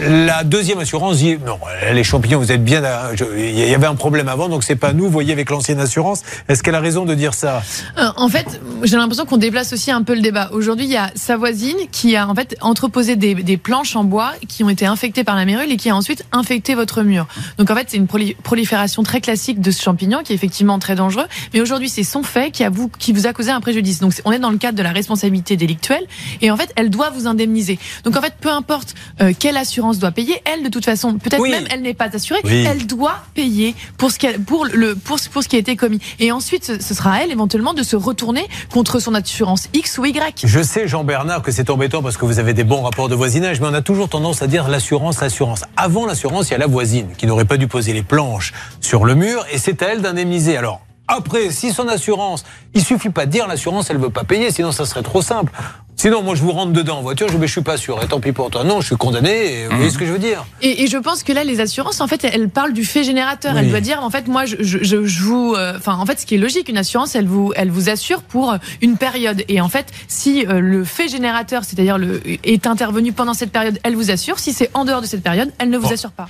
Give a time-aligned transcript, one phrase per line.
[0.00, 1.58] La deuxième assurance dit non,
[1.92, 2.82] les champignons, vous êtes bien.
[3.36, 5.08] Il y avait un problème avant, donc c'est pas nous.
[5.08, 6.22] Voyez avec l'ancienne assurance.
[6.48, 7.62] Est-ce qu'elle a raison de dire ça?
[7.98, 10.50] Euh, En fait, j'ai l'impression qu'on déplace aussi un peu le débat.
[10.52, 14.32] Aujourd'hui, il y a sa voisine qui a en fait entreposé des, planches en bois
[14.48, 17.28] qui ont été infectées par la mérule et qui a ensuite infecté votre mur.
[17.58, 18.08] Donc en fait, c'est une
[18.42, 21.26] prolifération très classique de ce champignon qui est effectivement très dangereux.
[21.52, 24.00] Mais aujourd'hui, c'est son fait qui, vous, qui vous a causé un préjudice.
[24.00, 26.04] Donc on est dans le cadre de la responsabilité délictuelle
[26.42, 27.78] et en fait, elle doit vous indemniser.
[28.02, 30.40] Donc en fait, peu importe euh, quelle assurance doit payer.
[30.44, 32.40] Elle, de toute façon, peut-être même elle n'est pas assurée.
[32.44, 35.76] Elle doit payer pour ce, qui a, pour, le, pour, pour ce qui a été
[35.76, 36.00] commis.
[36.18, 40.04] Et ensuite, ce, sera à elle éventuellement de se retourner contre son assurance X ou
[40.04, 40.44] Y.
[40.44, 43.60] Je sais, Jean-Bernard, que c'est embêtant parce que vous avez des bons rapports de voisinage,
[43.60, 45.64] mais on a toujours tendance à dire l'assurance, l'assurance.
[45.76, 49.04] Avant l'assurance, il y a la voisine qui n'aurait pas dû poser les planches sur
[49.04, 50.56] le mur et c'est à elle d'indemniser.
[50.56, 54.50] Alors, après, si son assurance, il suffit pas de dire l'assurance, elle veut pas payer,
[54.50, 55.52] sinon ça serait trop simple.
[55.96, 58.02] Sinon, moi, je vous rentre dedans en voiture, je ne suis pas sûr.
[58.02, 58.64] Et tant pis pour toi.
[58.64, 59.66] Non, je suis condamné.
[59.70, 62.06] vous voyez ce que je veux dire et, je pense que là, les assurances, en
[62.06, 63.56] fait, elles parlent du fait générateur.
[63.56, 66.26] Elle doit dire, en fait, moi, je, je, je vous, euh, enfin, en fait, ce
[66.26, 69.44] qui est logique, une assurance, elle vous, elle vous assure pour une période.
[69.48, 73.78] Et en fait, si euh, le fait générateur, c'est-à-dire le, est intervenu pendant cette période,
[73.82, 74.38] elle vous assure.
[74.38, 76.28] Si c'est en dehors de cette période, elle ne vous assure pas.